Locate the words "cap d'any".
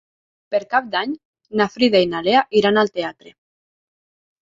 0.71-1.13